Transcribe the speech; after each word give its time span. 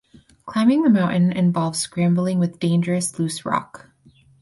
Climbing 0.47 0.81
the 0.81 0.89
mountain 0.89 1.31
involves 1.31 1.77
scrambling 1.77 2.39
with 2.39 2.59
dangerous 2.59 3.19
loose 3.19 3.45
rock. 3.45 3.91